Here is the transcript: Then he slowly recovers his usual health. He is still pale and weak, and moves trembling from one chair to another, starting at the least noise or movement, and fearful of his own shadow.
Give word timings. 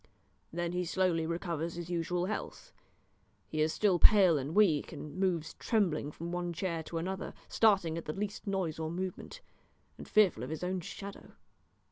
Then 0.51 0.71
he 0.71 0.83
slowly 0.83 1.27
recovers 1.27 1.75
his 1.75 1.91
usual 1.91 2.25
health. 2.25 2.73
He 3.47 3.61
is 3.61 3.71
still 3.71 3.99
pale 3.99 4.39
and 4.39 4.55
weak, 4.55 4.91
and 4.91 5.15
moves 5.15 5.53
trembling 5.59 6.09
from 6.11 6.31
one 6.31 6.53
chair 6.53 6.81
to 6.85 6.97
another, 6.97 7.35
starting 7.47 7.99
at 7.99 8.05
the 8.05 8.13
least 8.13 8.47
noise 8.47 8.79
or 8.79 8.89
movement, 8.89 9.41
and 9.99 10.07
fearful 10.07 10.41
of 10.41 10.49
his 10.49 10.63
own 10.63 10.79
shadow. 10.79 11.33